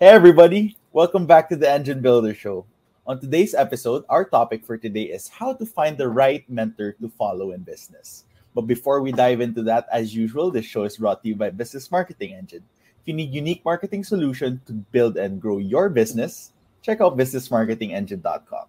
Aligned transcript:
Hey, 0.00 0.08
everybody. 0.08 0.76
Welcome 0.92 1.24
back 1.24 1.48
to 1.48 1.56
the 1.56 1.70
Engine 1.70 2.02
Builder 2.02 2.34
Show. 2.34 2.66
On 3.06 3.20
today's 3.20 3.54
episode, 3.54 4.02
our 4.08 4.24
topic 4.24 4.66
for 4.66 4.76
today 4.76 5.04
is 5.04 5.28
how 5.28 5.54
to 5.54 5.64
find 5.64 5.96
the 5.96 6.08
right 6.08 6.42
mentor 6.50 6.94
to 6.94 7.08
follow 7.10 7.52
in 7.52 7.62
business. 7.62 8.24
But 8.56 8.62
before 8.62 9.02
we 9.02 9.12
dive 9.12 9.40
into 9.40 9.62
that, 9.62 9.86
as 9.92 10.12
usual, 10.12 10.50
this 10.50 10.66
show 10.66 10.82
is 10.82 10.96
brought 10.96 11.22
to 11.22 11.28
you 11.28 11.36
by 11.36 11.50
Business 11.50 11.92
Marketing 11.92 12.34
Engine. 12.34 12.64
If 13.02 13.06
you 13.06 13.14
need 13.14 13.32
unique 13.32 13.64
marketing 13.64 14.02
solution 14.02 14.60
to 14.66 14.72
build 14.72 15.16
and 15.16 15.40
grow 15.40 15.58
your 15.58 15.88
business, 15.88 16.50
check 16.82 17.00
out 17.00 17.16
businessmarketingengine.com. 17.16 18.66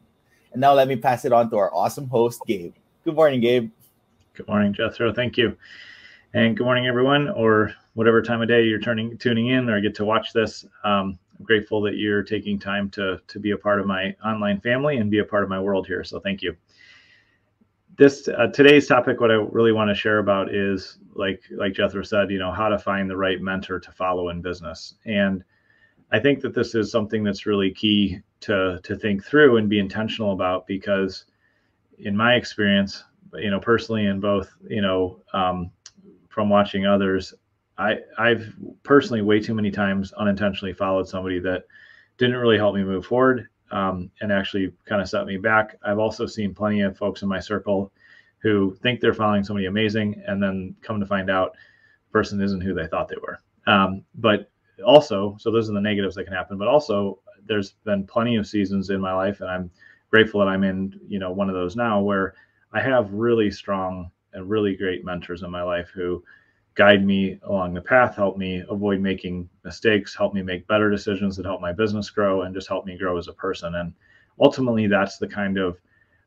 And 0.53 0.61
now 0.61 0.75
let 0.75 0.87
me 0.87 0.95
pass 0.95 1.25
it 1.25 1.33
on 1.33 1.49
to 1.49 1.57
our 1.57 1.73
awesome 1.73 2.07
host, 2.07 2.39
Gabe. 2.45 2.75
Good 3.03 3.15
morning, 3.15 3.41
Gabe. 3.41 3.71
Good 4.35 4.47
morning, 4.47 4.73
Jethro. 4.73 5.11
Thank 5.11 5.37
you. 5.37 5.57
And 6.35 6.55
good 6.55 6.65
morning, 6.65 6.85
everyone, 6.85 7.29
or 7.29 7.73
whatever 7.95 8.21
time 8.21 8.41
of 8.41 8.47
day 8.47 8.63
you're 8.63 8.79
turning 8.79 9.17
tuning 9.17 9.47
in 9.47 9.69
or 9.69 9.81
get 9.81 9.95
to 9.95 10.05
watch 10.05 10.31
this. 10.33 10.65
Um, 10.83 11.17
I'm 11.39 11.45
grateful 11.45 11.81
that 11.81 11.95
you're 11.95 12.23
taking 12.23 12.59
time 12.59 12.89
to 12.91 13.19
to 13.27 13.39
be 13.39 13.51
a 13.51 13.57
part 13.57 13.79
of 13.79 13.87
my 13.87 14.15
online 14.23 14.61
family 14.61 14.97
and 14.97 15.09
be 15.09 15.19
a 15.19 15.25
part 15.25 15.43
of 15.43 15.49
my 15.49 15.59
world 15.59 15.87
here. 15.87 16.03
So 16.03 16.19
thank 16.19 16.41
you. 16.41 16.55
This 17.97 18.27
uh, 18.27 18.47
today's 18.47 18.87
topic, 18.87 19.21
what 19.21 19.31
I 19.31 19.35
really 19.35 19.71
want 19.71 19.89
to 19.89 19.95
share 19.95 20.19
about 20.19 20.53
is 20.53 20.99
like 21.13 21.41
like 21.51 21.73
Jethro 21.73 22.03
said, 22.03 22.29
you 22.29 22.39
know, 22.39 22.51
how 22.51 22.69
to 22.69 22.77
find 22.77 23.09
the 23.09 23.17
right 23.17 23.41
mentor 23.41 23.79
to 23.79 23.91
follow 23.91 24.29
in 24.29 24.41
business. 24.41 24.95
And 25.05 25.43
I 26.11 26.19
think 26.19 26.41
that 26.41 26.53
this 26.53 26.75
is 26.75 26.91
something 26.91 27.23
that's 27.23 27.45
really 27.45 27.71
key 27.71 28.19
to 28.41 28.79
to 28.83 28.95
think 28.95 29.23
through 29.25 29.57
and 29.57 29.69
be 29.69 29.79
intentional 29.79 30.33
about 30.33 30.67
because, 30.67 31.25
in 31.99 32.15
my 32.15 32.35
experience, 32.35 33.05
you 33.33 33.49
know, 33.49 33.59
personally 33.59 34.05
in 34.05 34.19
both, 34.19 34.53
you 34.67 34.81
know, 34.81 35.21
um, 35.33 35.71
from 36.29 36.49
watching 36.49 36.85
others, 36.85 37.33
I 37.77 37.97
I've 38.17 38.53
personally 38.83 39.21
way 39.21 39.39
too 39.39 39.53
many 39.53 39.71
times 39.71 40.13
unintentionally 40.13 40.73
followed 40.73 41.07
somebody 41.07 41.39
that 41.39 41.63
didn't 42.17 42.37
really 42.37 42.57
help 42.57 42.75
me 42.75 42.83
move 42.83 43.05
forward 43.05 43.47
um, 43.71 44.09
and 44.21 44.31
actually 44.31 44.71
kind 44.85 45.01
of 45.01 45.09
set 45.09 45.25
me 45.25 45.37
back. 45.37 45.77
I've 45.83 45.99
also 45.99 46.25
seen 46.25 46.53
plenty 46.53 46.81
of 46.81 46.97
folks 46.97 47.21
in 47.21 47.27
my 47.27 47.39
circle 47.39 47.91
who 48.39 48.75
think 48.81 48.99
they're 48.99 49.13
following 49.13 49.43
somebody 49.43 49.65
amazing 49.65 50.21
and 50.27 50.41
then 50.41 50.75
come 50.81 50.99
to 50.99 51.05
find 51.05 51.29
out 51.29 51.53
the 51.53 52.11
person 52.11 52.41
isn't 52.41 52.61
who 52.61 52.73
they 52.73 52.87
thought 52.87 53.07
they 53.07 53.15
were. 53.21 53.41
Um, 53.67 54.03
but 54.15 54.51
also, 54.85 55.35
so 55.39 55.51
those 55.51 55.69
are 55.69 55.73
the 55.73 55.81
negatives 55.81 56.15
that 56.15 56.25
can 56.25 56.33
happen. 56.33 56.57
But 56.57 56.67
also, 56.67 57.19
there's 57.45 57.71
been 57.83 58.05
plenty 58.05 58.35
of 58.35 58.47
seasons 58.47 58.89
in 58.89 59.01
my 59.01 59.13
life, 59.13 59.41
and 59.41 59.49
I'm 59.49 59.71
grateful 60.09 60.39
that 60.39 60.47
I'm 60.47 60.63
in 60.63 60.99
you 61.07 61.19
know 61.19 61.31
one 61.31 61.49
of 61.49 61.55
those 61.55 61.75
now 61.75 62.01
where 62.01 62.35
I 62.71 62.81
have 62.81 63.11
really 63.11 63.51
strong 63.51 64.11
and 64.33 64.49
really 64.49 64.75
great 64.75 65.05
mentors 65.05 65.43
in 65.43 65.51
my 65.51 65.63
life 65.63 65.89
who 65.93 66.23
guide 66.75 67.05
me 67.05 67.39
along 67.43 67.73
the 67.73 67.81
path, 67.81 68.15
help 68.15 68.37
me 68.37 68.63
avoid 68.69 68.99
making 68.99 69.49
mistakes, 69.63 70.15
help 70.15 70.33
me 70.33 70.41
make 70.41 70.67
better 70.67 70.89
decisions 70.89 71.35
that 71.37 71.45
help 71.45 71.61
my 71.61 71.71
business 71.71 72.09
grow, 72.09 72.43
and 72.43 72.53
just 72.53 72.67
help 72.67 72.85
me 72.85 72.97
grow 72.97 73.17
as 73.17 73.27
a 73.27 73.33
person. 73.33 73.75
And 73.75 73.93
ultimately, 74.39 74.87
that's 74.87 75.17
the 75.17 75.27
kind 75.27 75.57
of 75.57 75.79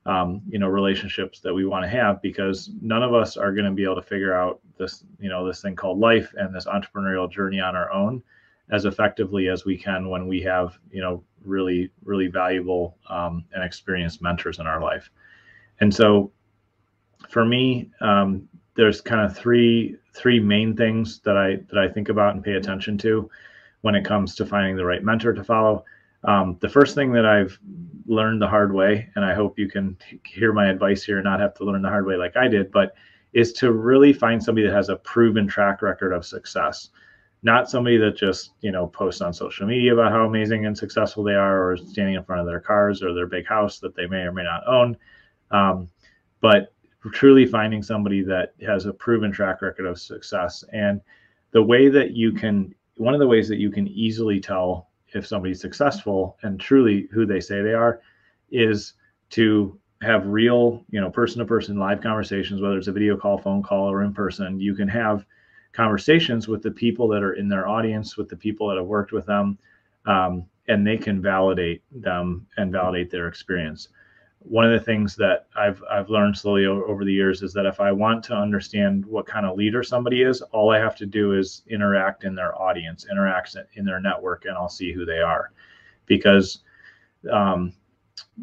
um, 0.06 0.40
you 0.48 0.58
know 0.58 0.68
relationships 0.68 1.40
that 1.40 1.52
we 1.52 1.66
want 1.66 1.84
to 1.84 1.88
have 1.88 2.22
because 2.22 2.70
none 2.80 3.02
of 3.02 3.12
us 3.12 3.36
are 3.36 3.52
going 3.52 3.66
to 3.66 3.72
be 3.72 3.84
able 3.84 3.96
to 3.96 4.02
figure 4.02 4.34
out 4.34 4.60
this 4.78 5.04
you 5.20 5.28
know 5.28 5.46
this 5.46 5.60
thing 5.60 5.76
called 5.76 5.98
life 5.98 6.32
and 6.36 6.54
this 6.54 6.64
entrepreneurial 6.64 7.30
journey 7.30 7.60
on 7.60 7.76
our 7.76 7.92
own 7.92 8.22
as 8.70 8.86
effectively 8.86 9.48
as 9.48 9.64
we 9.66 9.76
can 9.76 10.08
when 10.08 10.26
we 10.26 10.40
have 10.40 10.78
you 10.90 11.02
know 11.02 11.22
really 11.44 11.90
really 12.04 12.28
valuable 12.28 12.96
um, 13.10 13.44
and 13.52 13.62
experienced 13.62 14.22
mentors 14.22 14.60
in 14.60 14.66
our 14.66 14.80
life 14.80 15.10
and 15.80 15.94
so 15.94 16.30
for 17.28 17.44
me, 17.44 17.90
um, 18.00 18.48
there's 18.78 19.00
kind 19.00 19.20
of 19.20 19.36
three 19.36 19.96
three 20.14 20.38
main 20.38 20.76
things 20.76 21.18
that 21.24 21.36
I 21.36 21.56
that 21.68 21.78
I 21.78 21.88
think 21.88 22.08
about 22.08 22.36
and 22.36 22.44
pay 22.44 22.52
attention 22.52 22.96
to 22.98 23.28
when 23.80 23.96
it 23.96 24.04
comes 24.04 24.36
to 24.36 24.46
finding 24.46 24.76
the 24.76 24.84
right 24.84 25.02
mentor 25.02 25.32
to 25.32 25.42
follow. 25.42 25.84
Um, 26.22 26.56
the 26.60 26.68
first 26.68 26.94
thing 26.94 27.12
that 27.12 27.26
I've 27.26 27.58
learned 28.06 28.40
the 28.40 28.46
hard 28.46 28.72
way, 28.72 29.08
and 29.16 29.24
I 29.24 29.34
hope 29.34 29.58
you 29.58 29.68
can 29.68 29.98
hear 30.24 30.52
my 30.52 30.68
advice 30.68 31.02
here, 31.02 31.16
and 31.16 31.24
not 31.24 31.40
have 31.40 31.54
to 31.54 31.64
learn 31.64 31.82
the 31.82 31.88
hard 31.88 32.06
way 32.06 32.14
like 32.16 32.36
I 32.36 32.46
did, 32.46 32.70
but 32.70 32.94
is 33.32 33.52
to 33.54 33.72
really 33.72 34.12
find 34.12 34.42
somebody 34.42 34.68
that 34.68 34.74
has 34.74 34.90
a 34.90 34.96
proven 34.96 35.48
track 35.48 35.82
record 35.82 36.12
of 36.12 36.24
success 36.24 36.90
not 37.42 37.70
somebody 37.70 37.96
that 37.96 38.16
just 38.16 38.50
you 38.62 38.72
know 38.72 38.88
posts 38.88 39.20
on 39.20 39.32
social 39.32 39.64
media 39.64 39.92
about 39.92 40.10
how 40.10 40.24
amazing 40.24 40.66
and 40.66 40.76
successful 40.76 41.22
they 41.22 41.34
are 41.34 41.70
or 41.70 41.76
standing 41.76 42.16
in 42.16 42.24
front 42.24 42.40
of 42.40 42.48
their 42.48 42.58
cars 42.58 43.00
or 43.00 43.14
their 43.14 43.28
big 43.28 43.46
house 43.46 43.78
that 43.78 43.94
they 43.94 44.06
may 44.06 44.22
or 44.22 44.32
may 44.32 44.42
not 44.42 44.66
own 44.66 44.96
um, 45.52 45.88
but 46.40 46.72
truly 47.12 47.46
finding 47.46 47.82
somebody 47.82 48.22
that 48.22 48.54
has 48.66 48.86
a 48.86 48.92
proven 48.92 49.30
track 49.30 49.62
record 49.62 49.86
of 49.86 50.00
success. 50.00 50.64
And 50.72 51.00
the 51.52 51.62
way 51.62 51.88
that 51.88 52.12
you 52.12 52.32
can, 52.32 52.74
one 52.96 53.14
of 53.14 53.20
the 53.20 53.26
ways 53.26 53.48
that 53.48 53.58
you 53.58 53.70
can 53.70 53.86
easily 53.88 54.40
tell 54.40 54.88
if 55.14 55.26
somebody's 55.26 55.60
successful 55.60 56.36
and 56.42 56.60
truly 56.60 57.08
who 57.12 57.24
they 57.24 57.40
say 57.40 57.62
they 57.62 57.72
are 57.72 58.00
is 58.50 58.94
to 59.30 59.78
have 60.02 60.26
real, 60.26 60.84
you 60.90 61.00
know, 61.00 61.10
person 61.10 61.38
to 61.38 61.44
person 61.44 61.78
live 61.78 62.00
conversations, 62.00 62.60
whether 62.60 62.76
it's 62.76 62.88
a 62.88 62.92
video 62.92 63.16
call, 63.16 63.38
phone 63.38 63.62
call, 63.62 63.90
or 63.90 64.02
in 64.02 64.12
person. 64.12 64.60
You 64.60 64.74
can 64.74 64.88
have 64.88 65.24
conversations 65.72 66.48
with 66.48 66.62
the 66.62 66.70
people 66.70 67.08
that 67.08 67.22
are 67.22 67.34
in 67.34 67.48
their 67.48 67.68
audience, 67.68 68.16
with 68.16 68.28
the 68.28 68.36
people 68.36 68.68
that 68.68 68.76
have 68.76 68.86
worked 68.86 69.12
with 69.12 69.26
them, 69.26 69.58
um, 70.06 70.44
and 70.68 70.86
they 70.86 70.96
can 70.96 71.20
validate 71.20 71.82
them 71.90 72.46
and 72.56 72.72
validate 72.72 73.10
their 73.10 73.28
experience 73.28 73.88
one 74.40 74.64
of 74.64 74.72
the 74.72 74.84
things 74.84 75.16
that 75.16 75.46
I've 75.56 75.82
I've 75.90 76.10
learned 76.10 76.36
slowly 76.36 76.66
over 76.66 77.04
the 77.04 77.12
years 77.12 77.42
is 77.42 77.52
that 77.54 77.66
if 77.66 77.80
I 77.80 77.92
want 77.92 78.24
to 78.24 78.34
understand 78.34 79.04
what 79.04 79.26
kind 79.26 79.44
of 79.44 79.56
leader 79.56 79.82
somebody 79.82 80.22
is, 80.22 80.42
all 80.42 80.70
I 80.70 80.78
have 80.78 80.96
to 80.96 81.06
do 81.06 81.34
is 81.34 81.62
interact 81.68 82.24
in 82.24 82.34
their 82.34 82.60
audience, 82.60 83.06
interact 83.10 83.56
in 83.74 83.84
their 83.84 84.00
network, 84.00 84.44
and 84.44 84.56
I'll 84.56 84.68
see 84.68 84.92
who 84.92 85.04
they 85.04 85.20
are. 85.20 85.52
Because 86.06 86.60
um, 87.30 87.72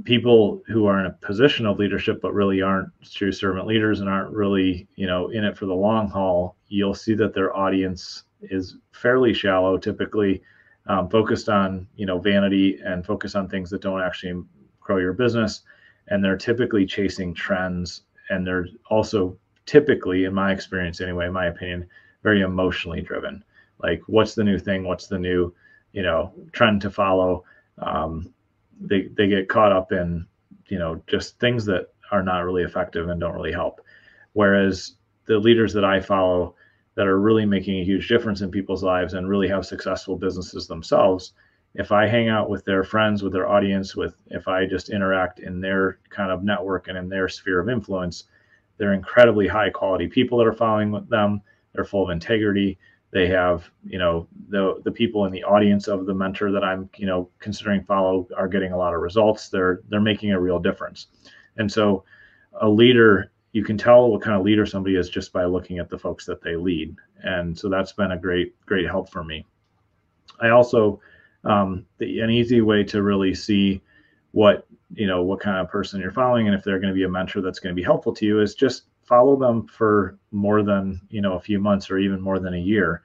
people 0.03 0.61
who 0.67 0.85
are 0.85 0.99
in 0.99 1.05
a 1.05 1.11
position 1.11 1.65
of 1.65 1.79
leadership 1.79 2.21
but 2.21 2.33
really 2.33 2.61
aren't 2.61 2.89
true 3.03 3.31
servant 3.31 3.65
leaders 3.65 4.01
and 4.01 4.09
aren't 4.09 4.31
really 4.31 4.87
you 4.95 5.07
know 5.07 5.29
in 5.29 5.43
it 5.43 5.57
for 5.57 5.65
the 5.65 5.73
long 5.73 6.09
haul, 6.09 6.57
you'll 6.67 6.93
see 6.93 7.15
that 7.15 7.33
their 7.33 7.55
audience 7.55 8.23
is 8.41 8.77
fairly 8.91 9.33
shallow, 9.33 9.77
typically 9.77 10.43
um, 10.87 11.09
focused 11.09 11.47
on 11.47 11.87
you 11.95 12.05
know 12.05 12.19
vanity 12.19 12.79
and 12.83 13.05
focus 13.05 13.33
on 13.33 13.47
things 13.47 13.69
that 13.69 13.81
don't 13.81 14.01
actually 14.01 14.43
grow 14.81 14.97
your 14.97 15.13
business 15.13 15.63
and 16.07 16.23
they're 16.23 16.37
typically 16.37 16.85
chasing 16.85 17.33
trends 17.33 18.01
and 18.29 18.45
they're 18.45 18.67
also 18.89 19.37
typically 19.65 20.25
in 20.25 20.33
my 20.33 20.51
experience 20.51 21.01
anyway 21.01 21.27
in 21.27 21.33
my 21.33 21.47
opinion 21.47 21.87
very 22.23 22.41
emotionally 22.41 23.01
driven. 23.01 23.43
Like 23.81 24.01
what's 24.07 24.35
the 24.35 24.43
new 24.43 24.57
thing? 24.57 24.83
What's 24.83 25.07
the 25.07 25.19
new 25.19 25.53
you 25.93 26.01
know 26.01 26.33
trend 26.51 26.81
to 26.81 26.91
follow? 26.91 27.43
Um, 27.77 28.33
they 28.79 29.09
they 29.15 29.27
get 29.27 29.49
caught 29.49 29.71
up 29.71 29.91
in 29.91 30.25
you 30.67 30.79
know 30.79 31.01
just 31.07 31.39
things 31.39 31.65
that 31.65 31.93
are 32.11 32.23
not 32.23 32.39
really 32.39 32.63
effective 32.63 33.09
and 33.09 33.19
don't 33.19 33.35
really 33.35 33.51
help. 33.51 33.81
Whereas 34.33 34.95
the 35.25 35.37
leaders 35.37 35.73
that 35.73 35.83
i 35.83 35.99
follow 35.99 36.55
that 36.95 37.07
are 37.07 37.19
really 37.19 37.45
making 37.45 37.79
a 37.79 37.83
huge 37.83 38.07
difference 38.07 38.41
in 38.41 38.49
people's 38.49 38.83
lives 38.83 39.13
and 39.13 39.27
really 39.27 39.47
have 39.47 39.65
successful 39.65 40.15
businesses 40.15 40.67
themselves 40.67 41.33
if 41.75 41.91
I 41.91 42.07
hang 42.07 42.29
out 42.29 42.49
with 42.49 42.63
their 42.63 42.83
friends, 42.83 43.21
with 43.21 43.33
their 43.33 43.49
audience, 43.49 43.95
with 43.95 44.15
if 44.27 44.47
I 44.47 44.65
just 44.65 44.89
interact 44.89 45.39
in 45.39 45.59
their 45.59 45.99
kind 46.09 46.31
of 46.31 46.43
network 46.43 46.87
and 46.87 46.97
in 46.97 47.09
their 47.09 47.27
sphere 47.27 47.59
of 47.59 47.69
influence, 47.69 48.25
they're 48.77 48.93
incredibly 48.93 49.47
high 49.47 49.69
quality 49.69 50.07
people 50.07 50.37
that 50.37 50.47
are 50.47 50.53
following 50.53 51.05
them. 51.09 51.41
They're 51.73 51.85
full 51.85 52.03
of 52.03 52.09
integrity. 52.09 52.77
They 53.11 53.27
have, 53.27 53.69
you 53.85 53.99
know, 53.99 54.27
the 54.49 54.81
the 54.83 54.91
people 54.91 55.25
in 55.25 55.31
the 55.31 55.43
audience 55.43 55.87
of 55.87 56.05
the 56.05 56.13
mentor 56.13 56.51
that 56.51 56.63
I'm, 56.63 56.89
you 56.97 57.05
know, 57.05 57.29
considering 57.39 57.83
follow 57.83 58.27
are 58.35 58.47
getting 58.47 58.71
a 58.71 58.77
lot 58.77 58.93
of 58.93 59.01
results. 59.01 59.49
They're 59.49 59.81
they're 59.89 60.01
making 60.01 60.31
a 60.31 60.39
real 60.39 60.59
difference. 60.59 61.07
And 61.57 61.71
so 61.71 62.03
a 62.61 62.67
leader, 62.67 63.31
you 63.51 63.63
can 63.63 63.77
tell 63.77 64.09
what 64.09 64.21
kind 64.21 64.37
of 64.37 64.45
leader 64.45 64.65
somebody 64.65 64.95
is 64.95 65.09
just 65.09 65.33
by 65.33 65.45
looking 65.45 65.79
at 65.79 65.89
the 65.89 65.99
folks 65.99 66.25
that 66.25 66.41
they 66.41 66.55
lead. 66.55 66.95
And 67.23 67.57
so 67.57 67.69
that's 67.69 67.91
been 67.93 68.11
a 68.11 68.17
great, 68.17 68.53
great 68.65 68.85
help 68.85 69.09
for 69.09 69.23
me. 69.23 69.45
I 70.41 70.49
also 70.49 70.99
um, 71.45 71.85
the, 71.97 72.19
an 72.19 72.29
easy 72.29 72.61
way 72.61 72.83
to 72.83 73.01
really 73.01 73.33
see 73.33 73.81
what 74.31 74.67
you 74.93 75.07
know 75.07 75.23
what 75.23 75.39
kind 75.39 75.57
of 75.57 75.69
person 75.69 75.99
you're 76.01 76.11
following 76.11 76.47
and 76.47 76.55
if 76.55 76.63
they're 76.63 76.79
going 76.79 76.93
to 76.93 76.97
be 76.97 77.03
a 77.03 77.09
mentor 77.09 77.41
that's 77.41 77.59
going 77.59 77.73
to 77.73 77.79
be 77.79 77.83
helpful 77.83 78.13
to 78.13 78.25
you 78.25 78.41
is 78.41 78.53
just 78.53 78.83
follow 79.03 79.35
them 79.35 79.65
for 79.67 80.17
more 80.31 80.63
than 80.63 80.99
you 81.09 81.21
know 81.21 81.33
a 81.33 81.39
few 81.39 81.59
months 81.59 81.89
or 81.89 81.97
even 81.97 82.19
more 82.21 82.39
than 82.39 82.53
a 82.53 82.59
year. 82.59 83.03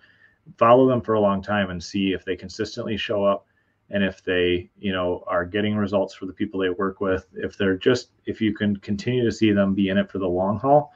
Follow 0.59 0.89
them 0.89 1.01
for 1.01 1.15
a 1.15 1.21
long 1.21 1.43
time 1.43 1.71
and 1.71 1.83
see 1.83 2.13
if 2.13 2.25
they 2.25 2.35
consistently 2.35 2.97
show 2.97 3.25
up 3.25 3.47
and 3.91 4.03
if 4.03 4.23
they 4.25 4.71
you 4.79 4.93
know 4.93 5.23
are 5.27 5.45
getting 5.45 5.77
results 5.77 6.15
for 6.15 6.27
the 6.27 6.33
people 6.33 6.61
they 6.61 6.71
work 6.71 7.01
with. 7.01 7.27
If 7.35 7.57
they're 7.57 7.77
just 7.77 8.11
if 8.27 8.41
you 8.41 8.55
can 8.55 8.77
continue 8.77 9.25
to 9.25 9.33
see 9.33 9.53
them 9.53 9.75
be 9.75 9.89
in 9.89 9.99
it 9.99 10.11
for 10.11 10.19
the 10.19 10.29
long 10.29 10.59
haul 10.59 10.93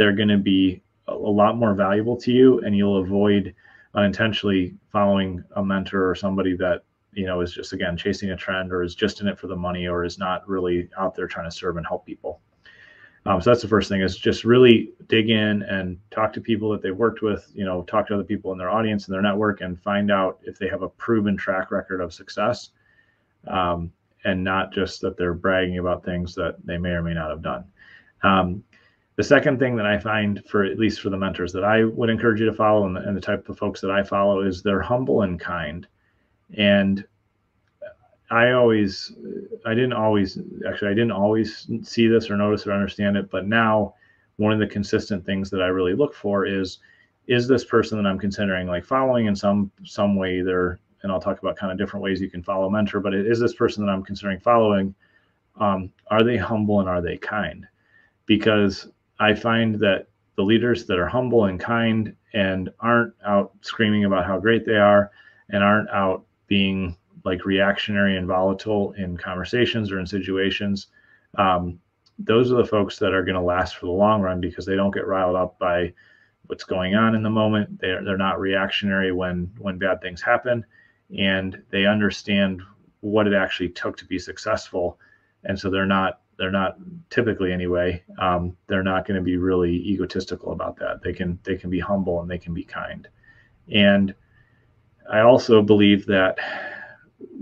they're 0.00 0.14
going 0.14 0.28
to 0.28 0.38
be 0.38 0.82
a, 1.08 1.12
a 1.12 1.14
lot 1.14 1.56
more 1.56 1.74
valuable 1.74 2.16
to 2.16 2.32
you 2.32 2.60
and 2.60 2.74
you'll 2.74 3.02
avoid 3.02 3.54
unintentionally 3.94 4.74
following 4.92 5.42
a 5.56 5.64
mentor 5.64 6.08
or 6.08 6.14
somebody 6.14 6.56
that 6.56 6.84
you 7.12 7.26
know 7.26 7.40
is 7.40 7.52
just 7.52 7.72
again 7.72 7.96
chasing 7.96 8.30
a 8.30 8.36
trend 8.36 8.72
or 8.72 8.82
is 8.82 8.94
just 8.94 9.20
in 9.20 9.26
it 9.28 9.38
for 9.38 9.48
the 9.48 9.56
money 9.56 9.88
or 9.88 10.04
is 10.04 10.18
not 10.18 10.48
really 10.48 10.88
out 10.96 11.14
there 11.14 11.26
trying 11.26 11.48
to 11.48 11.56
serve 11.56 11.76
and 11.76 11.86
help 11.86 12.06
people 12.06 12.40
Um, 13.26 13.40
so 13.40 13.50
that's 13.50 13.62
the 13.62 13.68
first 13.68 13.88
thing 13.88 14.00
is 14.00 14.16
just 14.16 14.44
really 14.44 14.92
dig 15.08 15.28
in 15.28 15.62
and 15.62 15.98
talk 16.10 16.32
to 16.34 16.40
people 16.40 16.70
that 16.70 16.82
they've 16.82 16.96
worked 16.96 17.20
with, 17.20 17.50
you 17.54 17.64
know, 17.64 17.82
talk 17.82 18.06
to 18.08 18.14
other 18.14 18.24
people 18.24 18.52
in 18.52 18.58
their 18.58 18.70
audience 18.70 19.06
and 19.06 19.14
their 19.14 19.22
network 19.22 19.60
and 19.60 19.78
find 19.80 20.10
out 20.10 20.38
if 20.44 20.58
they 20.58 20.68
have 20.68 20.82
a 20.82 20.88
proven 20.88 21.36
track 21.36 21.70
record 21.70 22.00
of 22.00 22.14
success. 22.14 22.70
Um, 23.46 23.92
and 24.24 24.42
not 24.44 24.72
just 24.72 25.00
that 25.00 25.16
they're 25.16 25.34
bragging 25.34 25.78
about 25.78 26.04
things 26.04 26.34
that 26.34 26.56
they 26.64 26.78
may 26.78 26.90
or 26.90 27.02
may 27.02 27.14
not 27.14 27.30
have 27.30 27.42
done. 27.42 27.64
Um, 28.22 28.64
the 29.20 29.24
second 29.24 29.58
thing 29.58 29.76
that 29.76 29.84
I 29.84 29.98
find 29.98 30.42
for 30.48 30.64
at 30.64 30.78
least 30.78 31.02
for 31.02 31.10
the 31.10 31.16
mentors 31.18 31.52
that 31.52 31.62
I 31.62 31.84
would 31.84 32.08
encourage 32.08 32.40
you 32.40 32.46
to 32.46 32.54
follow 32.54 32.86
and 32.86 32.96
the, 32.96 33.02
and 33.02 33.14
the 33.14 33.20
type 33.20 33.50
of 33.50 33.58
folks 33.58 33.82
that 33.82 33.90
I 33.90 34.02
follow 34.02 34.40
is 34.40 34.62
they're 34.62 34.80
humble 34.80 35.20
and 35.20 35.38
kind. 35.38 35.86
And 36.56 37.04
I 38.30 38.52
always, 38.52 39.12
I 39.66 39.74
didn't 39.74 39.92
always, 39.92 40.38
actually, 40.66 40.92
I 40.92 40.94
didn't 40.94 41.10
always 41.10 41.68
see 41.82 42.06
this 42.06 42.30
or 42.30 42.38
notice 42.38 42.66
or 42.66 42.72
understand 42.72 43.18
it. 43.18 43.30
But 43.30 43.46
now, 43.46 43.92
one 44.36 44.54
of 44.54 44.58
the 44.58 44.66
consistent 44.66 45.26
things 45.26 45.50
that 45.50 45.60
I 45.60 45.66
really 45.66 45.92
look 45.92 46.14
for 46.14 46.46
is, 46.46 46.78
is 47.26 47.46
this 47.46 47.66
person 47.66 48.02
that 48.02 48.08
I'm 48.08 48.18
considering 48.18 48.68
like 48.68 48.86
following 48.86 49.26
in 49.26 49.36
some 49.36 49.70
some 49.84 50.16
way, 50.16 50.38
either, 50.38 50.80
and 51.02 51.12
I'll 51.12 51.20
talk 51.20 51.40
about 51.40 51.58
kind 51.58 51.70
of 51.70 51.76
different 51.76 52.02
ways 52.02 52.22
you 52.22 52.30
can 52.30 52.42
follow 52.42 52.68
a 52.68 52.70
mentor. 52.70 53.00
But 53.00 53.12
is 53.12 53.38
this 53.38 53.54
person 53.54 53.84
that 53.84 53.92
I'm 53.92 54.02
considering 54.02 54.40
following? 54.40 54.94
Um, 55.56 55.92
are 56.10 56.22
they 56.22 56.38
humble 56.38 56.80
and 56.80 56.88
are 56.88 57.02
they 57.02 57.18
kind? 57.18 57.66
Because 58.24 58.88
I 59.20 59.34
find 59.34 59.78
that 59.80 60.08
the 60.36 60.42
leaders 60.42 60.86
that 60.86 60.98
are 60.98 61.06
humble 61.06 61.44
and 61.44 61.60
kind 61.60 62.16
and 62.32 62.70
aren't 62.80 63.12
out 63.24 63.52
screaming 63.60 64.04
about 64.06 64.24
how 64.26 64.40
great 64.40 64.64
they 64.64 64.76
are 64.76 65.10
and 65.50 65.62
aren't 65.62 65.90
out 65.90 66.24
being 66.46 66.96
like 67.24 67.44
reactionary 67.44 68.16
and 68.16 68.26
volatile 68.26 68.92
in 68.92 69.18
conversations 69.18 69.92
or 69.92 70.00
in 70.00 70.06
situations, 70.06 70.86
um, 71.36 71.78
those 72.18 72.50
are 72.50 72.56
the 72.56 72.64
folks 72.64 72.98
that 72.98 73.12
are 73.12 73.24
going 73.24 73.34
to 73.34 73.40
last 73.40 73.76
for 73.76 73.86
the 73.86 73.92
long 73.92 74.22
run 74.22 74.40
because 74.40 74.64
they 74.64 74.76
don't 74.76 74.94
get 74.94 75.06
riled 75.06 75.36
up 75.36 75.58
by 75.58 75.92
what's 76.46 76.64
going 76.64 76.94
on 76.94 77.14
in 77.14 77.22
the 77.22 77.30
moment. 77.30 77.80
They're 77.80 78.02
they're 78.04 78.16
not 78.16 78.40
reactionary 78.40 79.12
when 79.12 79.50
when 79.58 79.78
bad 79.78 80.00
things 80.00 80.20
happen, 80.20 80.64
and 81.16 81.62
they 81.70 81.86
understand 81.86 82.62
what 83.00 83.26
it 83.26 83.34
actually 83.34 83.70
took 83.70 83.96
to 83.98 84.04
be 84.04 84.18
successful, 84.18 84.98
and 85.44 85.58
so 85.58 85.70
they're 85.70 85.86
not 85.86 86.19
they're 86.40 86.50
not 86.50 86.78
typically 87.10 87.52
anyway 87.52 88.02
um, 88.18 88.56
they're 88.66 88.82
not 88.82 89.06
going 89.06 89.16
to 89.16 89.22
be 89.22 89.36
really 89.36 89.74
egotistical 89.74 90.52
about 90.52 90.74
that. 90.78 91.02
They 91.02 91.12
can 91.12 91.38
they 91.44 91.54
can 91.54 91.68
be 91.68 91.78
humble 91.78 92.22
and 92.22 92.30
they 92.30 92.38
can 92.38 92.54
be 92.54 92.64
kind. 92.64 93.06
And 93.72 94.14
i 95.12 95.20
also 95.20 95.60
believe 95.60 96.06
that 96.06 96.38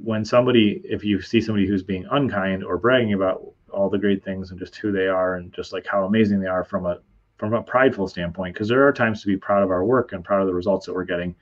when 0.03 0.25
somebody 0.25 0.81
if 0.85 1.05
you 1.05 1.21
see 1.21 1.41
somebody 1.41 1.67
who's 1.67 1.83
being 1.83 2.07
unkind 2.11 2.65
or 2.65 2.79
bragging 2.79 3.13
about 3.13 3.43
all 3.71 3.91
the 3.91 3.99
great 3.99 4.25
things 4.25 4.51
and 4.51 4.59
just 4.59 4.75
who 4.77 4.91
they 4.91 5.07
are 5.07 5.37
and 5.37 5.53
just 5.53 5.73
like 5.73 5.87
how 5.87 6.05
amazing 6.05 6.41
they 6.41 6.47
are 6.47 6.65
from 6.65 6.87
a 6.87 6.99
from 7.37 7.53
a 7.55 7.63
prideful 7.63 8.09
standpoint 8.09 8.55
because 8.55 8.69
there 8.69 8.87
are 8.87 8.93
times 8.93 9.21
to 9.21 9.27
be 9.29 9.37
proud 9.37 9.63
of 9.63 9.71
our 9.71 9.85
work 9.85 10.13
and 10.13 10.25
proud 10.25 10.41
of 10.41 10.47
the 10.47 10.55
results 10.55 10.87
that 10.87 10.95
we're 10.95 11.05
getting. 11.05 11.35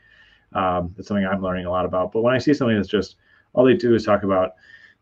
Um, 0.53 0.93
that's 0.97 1.09
something 1.09 1.27
i'm 1.27 1.43
learning 1.43 1.67
a 1.67 1.71
lot 1.71 1.87
about. 1.87 2.13
But 2.13 2.23
when 2.23 2.35
i 2.35 2.39
see 2.39 2.53
something 2.53 2.77
that's 2.77 2.89
just 2.89 3.17
all 3.55 3.65
they 3.65 3.75
do 3.75 3.95
is 3.95 4.05
talk 4.05 4.25
about 4.25 4.53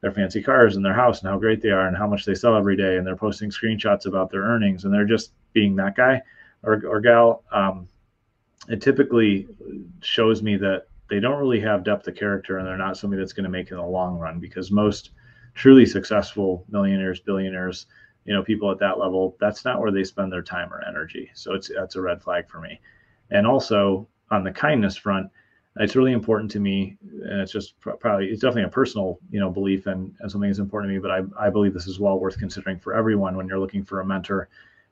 their 0.04 0.12
fancy 0.12 0.42
cars 0.42 0.76
and 0.76 0.84
their 0.84 0.92
house 0.92 1.22
and 1.22 1.30
how 1.30 1.38
great 1.38 1.62
they 1.62 1.70
are 1.70 1.88
and 1.88 1.96
how 1.96 2.06
much 2.06 2.26
they 2.26 2.34
sell 2.34 2.54
every 2.54 2.76
day. 2.76 2.98
And 2.98 3.06
they're 3.06 3.16
posting 3.16 3.48
screenshots 3.48 4.04
about 4.04 4.30
their 4.30 4.42
earnings 4.42 4.84
and 4.84 4.92
they're 4.92 5.06
just 5.06 5.32
being 5.54 5.74
that 5.76 5.96
guy 5.96 6.20
or, 6.62 6.82
or 6.86 7.00
gal. 7.00 7.42
Um, 7.50 7.88
it 8.68 8.82
typically 8.82 9.48
shows 10.02 10.42
me 10.42 10.58
that 10.58 10.88
they 11.08 11.20
don't 11.20 11.38
really 11.38 11.60
have 11.60 11.84
depth 11.84 12.06
of 12.06 12.16
character 12.16 12.58
and 12.58 12.66
they're 12.66 12.76
not 12.76 12.98
somebody 12.98 13.22
that's 13.22 13.32
going 13.32 13.44
to 13.44 13.50
make 13.50 13.68
it 13.68 13.70
in 13.72 13.78
the 13.78 13.86
long 13.86 14.18
run 14.18 14.40
because 14.40 14.70
most 14.70 15.12
truly 15.54 15.86
successful 15.86 16.66
millionaires 16.68 17.20
billionaires 17.20 17.86
you 18.26 18.34
know 18.34 18.42
people 18.42 18.70
at 18.70 18.78
that 18.78 18.98
level 18.98 19.36
that's 19.40 19.64
not 19.64 19.80
where 19.80 19.92
they 19.92 20.04
spend 20.04 20.30
their 20.30 20.42
time 20.42 20.70
or 20.70 20.86
energy. 20.86 21.30
So 21.32 21.54
it's 21.54 21.70
that's 21.74 21.96
a 21.96 22.02
red 22.02 22.22
flag 22.22 22.46
for 22.50 22.60
me. 22.60 22.78
And 23.30 23.46
also 23.46 24.06
on 24.30 24.44
the 24.44 24.50
kindness 24.50 24.98
front 24.98 25.30
it's 25.76 25.96
really 25.96 26.12
important 26.12 26.50
to 26.52 26.60
me 26.60 26.96
and 27.02 27.40
it's 27.40 27.52
just 27.52 27.78
probably 27.80 28.26
it's 28.26 28.40
definitely 28.40 28.62
a 28.62 28.68
personal 28.68 29.18
you 29.30 29.40
know 29.40 29.50
belief 29.50 29.86
and, 29.86 30.14
and 30.20 30.30
something 30.30 30.48
that's 30.48 30.60
important 30.60 30.90
to 30.90 30.94
me 30.94 31.00
but 31.00 31.10
I, 31.10 31.46
I 31.46 31.50
believe 31.50 31.74
this 31.74 31.86
is 31.86 31.98
well 31.98 32.18
worth 32.18 32.38
considering 32.38 32.78
for 32.78 32.94
everyone 32.94 33.36
when 33.36 33.48
you're 33.48 33.58
looking 33.58 33.84
for 33.84 34.00
a 34.00 34.06
mentor 34.06 34.48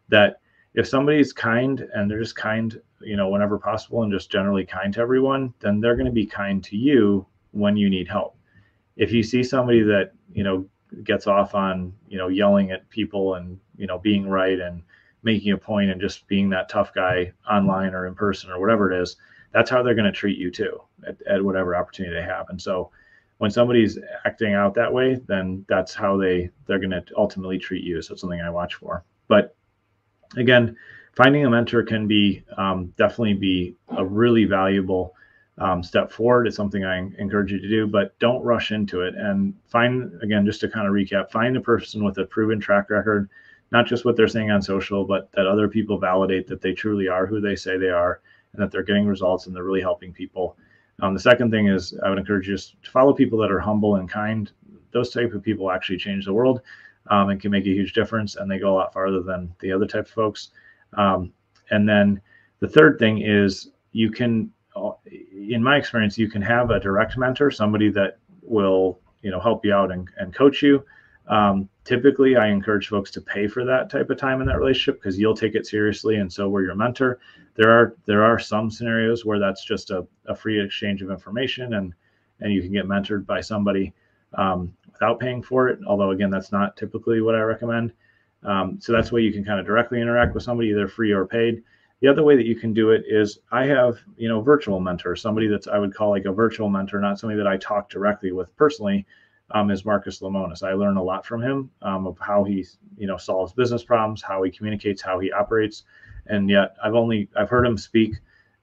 that 0.09 0.41
if 0.75 0.89
somebody's 0.89 1.33
kind 1.33 1.87
and 1.95 2.11
they're 2.11 2.21
just 2.21 2.37
kind 2.37 2.81
you 3.01 3.17
know 3.17 3.29
whenever 3.29 3.59
possible 3.59 4.03
and 4.03 4.13
just 4.13 4.31
generally 4.31 4.65
kind 4.65 4.93
to 4.95 5.01
everyone 5.01 5.55
then 5.61 5.81
they're 5.81 5.97
going 5.97 6.07
to 6.07 6.13
be 6.13 6.27
kind 6.27 6.65
to 6.65 6.77
you 6.77 7.27
when 7.53 7.77
you 7.77 7.89
need 7.89 8.09
help. 8.09 8.37
If 8.97 9.13
you 9.13 9.23
see 9.23 9.43
somebody 9.43 9.83
that 9.83 10.13
you 10.33 10.43
know 10.43 10.67
gets 11.05 11.27
off 11.27 11.55
on 11.55 11.95
you 12.09 12.19
know 12.19 12.29
yelling 12.29 12.71
at 12.71 12.89
people 12.91 13.37
and 13.37 13.59
you 13.77 13.87
know 13.87 13.99
being 13.99 14.29
right 14.29 14.59
and 14.59 14.83
making 15.23 15.53
a 15.53 15.57
point 15.57 15.91
and 15.91 16.01
just 16.01 16.27
being 16.27 16.51
that 16.51 16.69
tough 16.69 16.93
guy 16.93 17.33
online 17.51 17.95
or 17.95 18.07
in 18.07 18.15
person 18.15 18.51
or 18.51 18.61
whatever 18.61 18.93
it 18.93 19.01
is 19.01 19.17
that's 19.53 19.71
how 19.71 19.83
they're 19.83 19.95
going 19.95 20.05
to 20.05 20.13
treat 20.13 20.39
you 20.39 20.51
too 20.51 20.81
at, 21.07 21.17
at 21.23 21.45
whatever 21.45 21.77
opportunity 21.77 22.15
they 22.15 22.23
have. 22.23 22.49
And 22.49 22.61
so 22.61 22.91
when 23.39 23.51
somebody's 23.51 23.99
acting 24.25 24.55
out 24.55 24.75
that 24.75 24.93
way, 24.93 25.21
then 25.27 25.65
that's 25.69 25.95
how 25.95 26.17
they 26.17 26.51
they're 26.67 26.79
going 26.79 26.91
to 26.91 27.05
ultimately 27.17 27.59
treat 27.59 27.85
you. 27.85 28.01
So 28.01 28.13
it's 28.13 28.21
something 28.21 28.41
I 28.41 28.51
watch 28.51 28.77
for. 28.77 29.05
But 29.29 29.57
again, 30.37 30.77
finding 31.15 31.45
a 31.45 31.51
mentor 31.51 31.83
can 31.83 32.07
be 32.07 32.45
um, 32.57 32.95
definitely 32.97 33.35
be 33.35 33.77
a 33.97 34.05
really 34.05 34.45
valuable 34.45 35.15
um, 35.59 35.83
step 35.83 36.11
forward. 36.11 36.47
It's 36.47 36.57
something 36.57 36.85
I 36.85 36.99
encourage 37.19 37.53
you 37.53 37.61
to 37.61 37.69
do, 37.69 37.87
but 37.87 38.19
don't 38.19 38.43
rush 38.43 38.71
into 38.71 39.03
it. 39.03 39.15
And 39.17 39.55
find 39.67 40.13
again, 40.23 40.47
just 40.47 40.61
to 40.61 40.69
kind 40.69 40.87
of 40.87 40.95
recap, 40.95 41.31
find 41.31 41.57
a 41.57 41.61
person 41.61 42.05
with 42.05 42.19
a 42.19 42.25
proven 42.25 42.61
track 42.61 42.91
record, 42.91 43.29
not 43.71 43.87
just 43.87 44.05
what 44.05 44.17
they're 44.17 44.29
saying 44.29 44.51
on 44.51 44.63
social, 44.63 45.05
but 45.05 45.31
that 45.33 45.47
other 45.47 45.69
people 45.69 45.99
validate 45.99 46.47
that 46.47 46.61
they 46.61 46.73
truly 46.73 47.09
are 47.09 47.27
who 47.27 47.41
they 47.41 47.57
say 47.57 47.77
they 47.77 47.91
are 47.91 48.21
and 48.53 48.63
that 48.63 48.71
they're 48.71 48.83
getting 48.83 49.07
results 49.07 49.47
and 49.47 49.57
they're 49.57 49.65
really 49.65 49.81
helping 49.81 50.13
people. 50.13 50.57
Um, 51.01 51.15
the 51.15 51.21
second 51.21 51.51
thing 51.51 51.69
is 51.69 51.99
I 52.05 52.11
would 52.11 52.19
encourage 52.19 52.49
you 52.49 52.57
to 52.57 52.91
follow 52.91 53.13
people 53.13 53.39
that 53.39 53.51
are 53.51 53.61
humble 53.61 53.97
and 53.97 54.09
kind. 54.09 54.51
Those 54.93 55.11
type 55.11 55.33
of 55.33 55.43
people 55.43 55.71
actually 55.71 55.97
change 55.97 56.27
the 56.27 56.35
world 56.35 56.61
um, 57.09 57.31
and 57.31 57.41
can 57.41 57.51
make 57.51 57.65
a 57.65 57.71
huge 57.71 57.95
difference, 57.95 58.37
and 58.37 58.51
they 58.51 58.59
go 58.59 58.75
a 58.75 58.77
lot 58.77 58.93
farther 58.93 59.23
than 59.23 59.55
the 59.61 59.73
other 59.73 59.87
type 59.87 60.05
of 60.05 60.11
folks. 60.11 60.51
Um, 60.95 61.33
and 61.71 61.89
then 61.89 62.21
the 62.61 62.69
third 62.69 62.99
thing 62.99 63.23
is 63.23 63.71
you 63.93 64.11
can, 64.11 64.53
in 65.33 65.63
my 65.63 65.77
experience, 65.77 66.19
you 66.19 66.29
can 66.29 66.43
have 66.43 66.71
a 66.71 66.79
direct 66.79 67.17
mentor, 67.17 67.51
somebody 67.51 67.91
that 67.91 68.19
will 68.43 69.01
you 69.23 69.31
know 69.31 69.41
help 69.41 69.65
you 69.65 69.73
out 69.73 69.91
and, 69.91 70.09
and 70.19 70.35
coach 70.35 70.63
you. 70.63 70.85
Um, 71.29 71.69
typically, 71.85 72.37
I 72.37 72.49
encourage 72.49 72.89
folks 72.89 73.11
to 73.13 73.21
pay 73.21 73.47
for 73.47 73.65
that 73.65 73.91
type 73.91 74.11
of 74.11 74.19
time 74.19 74.41
in 74.41 74.47
that 74.49 74.59
relationship 74.59 75.01
because 75.01 75.19
you'll 75.19 75.37
take 75.37 75.55
it 75.55 75.67
seriously, 75.67 76.17
and 76.17 76.33
so 76.33 76.49
will 76.49 76.63
your 76.63 76.75
mentor. 76.75 77.21
There 77.55 77.71
are 77.71 77.97
there 78.07 78.25
are 78.25 78.39
some 78.39 78.71
scenarios 78.71 79.25
where 79.25 79.39
that's 79.39 79.65
just 79.65 79.91
a, 79.91 80.07
a 80.27 80.35
free 80.35 80.61
exchange 80.61 81.03
of 81.03 81.11
information 81.11 81.75
and 81.75 81.95
and 82.41 82.53
you 82.53 82.63
can 82.63 82.73
get 82.73 82.87
mentored 82.87 83.27
by 83.27 83.41
somebody 83.41 83.93
um, 84.35 84.75
without 84.91 85.21
paying 85.21 85.43
for 85.43 85.69
it 85.69 85.79
although 85.87 86.11
again 86.11 86.31
that's 86.31 86.51
not 86.51 86.77
typically 86.77 87.21
what 87.21 87.35
i 87.35 87.41
recommend. 87.41 87.93
Um, 88.45 88.81
so 88.81 88.93
that's 88.93 89.13
where 89.13 89.23
you 89.23 89.33
can 89.33 89.45
kind 89.45 89.61
of 89.61 89.67
directly 89.67 90.01
interact 90.01 90.35
with 90.35 90.43
somebody 90.43 90.71
either 90.71 90.89
free 90.89 91.13
or 91.13 91.27
paid. 91.27 91.63
The 92.01 92.09
other 92.09 92.25
way 92.25 92.35
that 92.37 92.47
you 92.47 92.57
can 92.57 92.73
do 92.73 92.91
it 92.91 93.05
is 93.07 93.39
i 93.53 93.65
have 93.67 93.99
you 94.17 94.29
know 94.29 94.41
virtual 94.41 94.81
mentor 94.81 95.15
somebody 95.15 95.47
that's 95.47 95.69
i 95.69 95.79
would 95.79 95.95
call 95.95 96.11
like 96.11 96.25
a 96.25 96.33
virtual 96.33 96.69
mentor 96.69 97.01
not 97.01 97.19
somebody 97.19 97.37
that 97.37 97.47
i 97.47 97.57
talk 97.59 97.91
directly 97.91 98.33
with 98.33 98.55
personally 98.57 99.07
um, 99.55 99.71
is 99.71 99.85
marcus 99.85 100.21
lemonis 100.21 100.63
i 100.63 100.73
learn 100.73 100.97
a 100.97 101.03
lot 101.03 101.25
from 101.25 101.43
him 101.43 101.71
um, 101.83 102.07
of 102.07 102.19
how 102.19 102.45
he 102.45 102.65
you 102.97 103.07
know 103.07 103.17
solves 103.17 103.53
business 103.53 103.85
problems 103.85 104.23
how 104.23 104.43
he 104.43 104.51
communicates 104.51 105.01
how 105.03 105.19
he 105.19 105.31
operates 105.33 105.85
and 106.27 106.49
yet 106.49 106.77
I've 106.83 106.95
only 106.95 107.29
I've 107.37 107.51
heard 107.51 107.67
him 107.67 107.77
speak. 107.77 108.15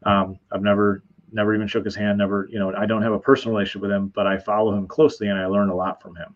Um, 0.03 0.39
I've 0.51 0.61
never 0.61 1.03
never 1.31 1.53
even 1.53 1.67
shook 1.67 1.85
his 1.85 1.95
hand. 1.95 2.17
Never, 2.17 2.47
you 2.51 2.57
know, 2.57 2.73
I 2.75 2.85
don't 2.85 3.03
have 3.03 3.13
a 3.13 3.19
personal 3.19 3.55
relationship 3.55 3.83
with 3.83 3.91
him, 3.91 4.07
but 4.07 4.25
I 4.25 4.37
follow 4.37 4.75
him 4.75 4.87
closely 4.87 5.27
and 5.27 5.37
I 5.37 5.45
learn 5.45 5.69
a 5.69 5.75
lot 5.75 6.01
from 6.01 6.15
him. 6.15 6.35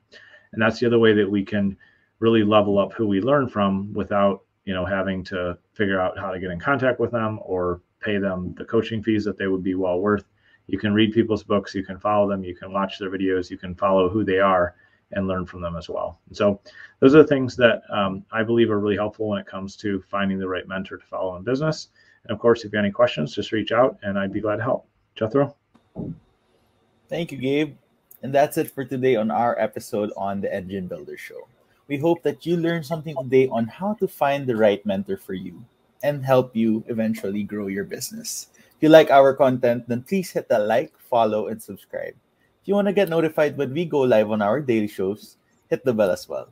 And 0.51 0.61
that's 0.61 0.79
the 0.79 0.85
other 0.85 0.99
way 0.99 1.13
that 1.13 1.29
we 1.29 1.43
can 1.43 1.75
really 2.19 2.43
level 2.43 2.77
up 2.77 2.93
who 2.93 3.07
we 3.07 3.19
learn 3.19 3.49
from 3.49 3.91
without 3.93 4.43
you 4.65 4.73
know 4.73 4.85
having 4.85 5.23
to 5.25 5.57
figure 5.73 5.99
out 5.99 6.17
how 6.17 6.31
to 6.31 6.39
get 6.39 6.51
in 6.51 6.59
contact 6.59 6.99
with 6.99 7.11
them 7.11 7.39
or 7.43 7.81
pay 7.99 8.17
them 8.17 8.53
the 8.57 8.65
coaching 8.65 9.01
fees 9.01 9.23
that 9.23 9.37
they 9.37 9.47
would 9.47 9.63
be 9.63 9.75
well 9.75 9.99
worth. 9.99 10.25
You 10.67 10.77
can 10.77 10.93
read 10.93 11.13
people's 11.13 11.43
books, 11.43 11.75
you 11.75 11.83
can 11.83 11.99
follow 11.99 12.29
them, 12.29 12.43
you 12.43 12.55
can 12.55 12.71
watch 12.71 12.99
their 12.99 13.09
videos, 13.09 13.49
you 13.49 13.57
can 13.57 13.75
follow 13.75 14.09
who 14.09 14.23
they 14.23 14.39
are 14.39 14.75
and 15.11 15.27
learn 15.27 15.45
from 15.45 15.61
them 15.61 15.75
as 15.75 15.89
well. 15.89 16.19
And 16.27 16.37
so 16.37 16.59
those 16.99 17.15
are 17.15 17.21
the 17.21 17.27
things 17.27 17.55
that 17.57 17.83
um, 17.89 18.25
I 18.31 18.43
believe 18.43 18.71
are 18.71 18.79
really 18.79 18.95
helpful 18.95 19.27
when 19.27 19.39
it 19.39 19.45
comes 19.45 19.75
to 19.77 20.03
finding 20.09 20.39
the 20.39 20.47
right 20.47 20.67
mentor 20.67 20.97
to 20.97 21.05
follow 21.05 21.35
in 21.35 21.43
business. 21.43 21.89
And 22.23 22.31
of 22.31 22.39
course, 22.39 22.63
if 22.63 22.71
you 22.71 22.77
have 22.77 22.85
any 22.85 22.91
questions, 22.91 23.35
just 23.35 23.51
reach 23.51 23.71
out 23.71 23.97
and 24.01 24.17
I'd 24.17 24.33
be 24.33 24.41
glad 24.41 24.57
to 24.57 24.63
help. 24.63 24.87
Jethro? 25.15 25.55
Thank 27.09 27.31
you, 27.31 27.37
Gabe. 27.37 27.75
And 28.23 28.33
that's 28.33 28.57
it 28.57 28.71
for 28.71 28.85
today 28.85 29.17
on 29.17 29.29
our 29.29 29.59
episode 29.59 30.11
on 30.15 30.39
the 30.39 30.53
Engine 30.53 30.87
Builder 30.87 31.17
Show. 31.17 31.47
We 31.87 31.97
hope 31.97 32.23
that 32.23 32.45
you 32.45 32.55
learned 32.55 32.85
something 32.85 33.15
today 33.21 33.49
on 33.49 33.67
how 33.67 33.95
to 33.95 34.07
find 34.07 34.47
the 34.47 34.55
right 34.55 34.83
mentor 34.85 35.17
for 35.17 35.33
you 35.33 35.65
and 36.01 36.25
help 36.25 36.55
you 36.55 36.83
eventually 36.87 37.43
grow 37.43 37.67
your 37.67 37.83
business. 37.83 38.47
If 38.83 38.91
you 38.91 38.91
like 38.91 39.11
our 39.11 39.33
content, 39.33 39.87
then 39.87 40.03
please 40.03 40.31
hit 40.31 40.49
the 40.49 40.59
like, 40.59 40.91
follow, 40.99 41.47
and 41.47 41.63
subscribe. 41.63 42.19
If 42.61 42.67
you 42.67 42.75
want 42.75 42.89
to 42.89 42.93
get 42.93 43.07
notified 43.07 43.55
when 43.55 43.71
we 43.71 43.85
go 43.85 44.01
live 44.01 44.29
on 44.29 44.41
our 44.41 44.59
daily 44.59 44.89
shows, 44.89 45.37
hit 45.69 45.85
the 45.85 45.93
bell 45.93 46.11
as 46.11 46.27
well. 46.27 46.49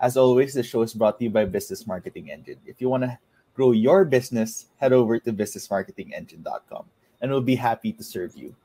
As 0.00 0.16
always, 0.16 0.54
the 0.54 0.62
show 0.62 0.80
is 0.80 0.94
brought 0.94 1.18
to 1.18 1.24
you 1.24 1.30
by 1.30 1.44
Business 1.44 1.86
Marketing 1.86 2.30
Engine. 2.30 2.56
If 2.64 2.80
you 2.80 2.88
want 2.88 3.02
to 3.02 3.18
grow 3.52 3.72
your 3.72 4.06
business, 4.06 4.68
head 4.80 4.94
over 4.94 5.18
to 5.18 5.32
businessmarketingengine.com 5.34 6.86
and 7.20 7.30
we'll 7.30 7.42
be 7.42 7.56
happy 7.56 7.92
to 7.92 8.02
serve 8.02 8.34
you. 8.34 8.56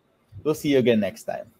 We'll 0.45 0.55
see 0.55 0.69
you 0.69 0.79
again 0.79 1.01
next 1.01 1.23
time. 1.23 1.47